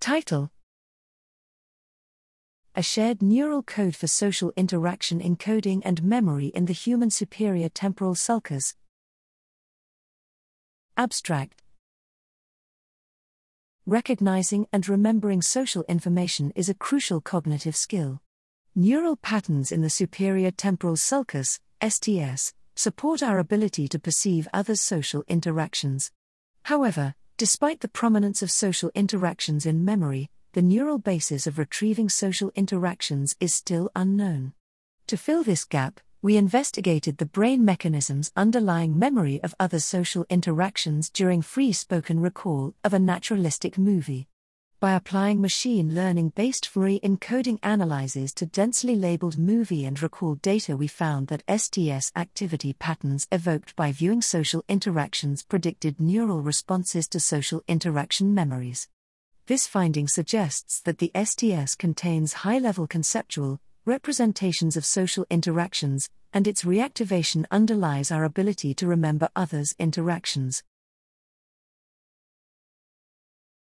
Title 0.00 0.52
A 2.76 2.82
shared 2.82 3.20
neural 3.20 3.64
code 3.64 3.96
for 3.96 4.06
social 4.06 4.52
interaction 4.56 5.20
encoding 5.20 5.82
and 5.84 6.04
memory 6.04 6.46
in 6.46 6.66
the 6.66 6.72
human 6.72 7.10
superior 7.10 7.68
temporal 7.68 8.14
sulcus. 8.14 8.76
Abstract 10.96 11.62
Recognizing 13.86 14.68
and 14.72 14.88
remembering 14.88 15.42
social 15.42 15.82
information 15.88 16.52
is 16.54 16.68
a 16.68 16.74
crucial 16.74 17.20
cognitive 17.20 17.74
skill. 17.74 18.20
Neural 18.76 19.16
patterns 19.16 19.72
in 19.72 19.82
the 19.82 19.90
superior 19.90 20.52
temporal 20.52 20.96
sulcus, 20.96 21.58
STS, 21.86 22.54
support 22.76 23.20
our 23.20 23.40
ability 23.40 23.88
to 23.88 23.98
perceive 23.98 24.46
others' 24.54 24.80
social 24.80 25.24
interactions. 25.26 26.12
However, 26.62 27.16
despite 27.38 27.78
the 27.78 27.88
prominence 27.88 28.42
of 28.42 28.50
social 28.50 28.90
interactions 28.96 29.64
in 29.64 29.84
memory, 29.84 30.28
the 30.54 30.60
neural 30.60 30.98
basis 30.98 31.46
of 31.46 31.56
retrieving 31.56 32.08
social 32.08 32.50
interactions 32.56 33.36
is 33.38 33.54
still 33.54 33.88
unknown. 33.94 34.52
To 35.06 35.16
fill 35.16 35.44
this 35.44 35.64
gap, 35.64 36.00
we 36.20 36.36
investigated 36.36 37.18
the 37.18 37.26
brain 37.26 37.64
mechanisms 37.64 38.32
underlying 38.34 38.98
memory 38.98 39.40
of 39.44 39.54
other 39.60 39.78
social 39.78 40.26
interactions 40.28 41.10
during 41.10 41.40
free 41.40 41.70
spoken 41.72 42.18
recall 42.18 42.74
of 42.82 42.92
a 42.92 42.98
naturalistic 42.98 43.78
movie. 43.78 44.26
By 44.80 44.92
applying 44.92 45.40
machine 45.40 45.92
learning 45.92 46.34
based 46.36 46.72
fMRI 46.72 47.00
encoding 47.00 47.58
analyses 47.64 48.32
to 48.34 48.46
densely 48.46 48.94
labeled 48.94 49.36
movie 49.36 49.84
and 49.84 50.00
recall 50.00 50.36
data, 50.36 50.76
we 50.76 50.86
found 50.86 51.26
that 51.26 51.42
STS 51.50 52.12
activity 52.14 52.74
patterns 52.74 53.26
evoked 53.32 53.74
by 53.74 53.90
viewing 53.90 54.22
social 54.22 54.64
interactions 54.68 55.42
predicted 55.42 55.98
neural 55.98 56.42
responses 56.42 57.08
to 57.08 57.18
social 57.18 57.64
interaction 57.66 58.32
memories. 58.32 58.88
This 59.46 59.66
finding 59.66 60.06
suggests 60.06 60.80
that 60.82 60.98
the 60.98 61.10
STS 61.12 61.74
contains 61.74 62.44
high 62.44 62.60
level 62.60 62.86
conceptual 62.86 63.58
representations 63.84 64.76
of 64.76 64.84
social 64.84 65.26
interactions, 65.28 66.08
and 66.32 66.46
its 66.46 66.62
reactivation 66.62 67.46
underlies 67.50 68.12
our 68.12 68.22
ability 68.22 68.74
to 68.74 68.86
remember 68.86 69.28
others' 69.34 69.74
interactions. 69.80 70.62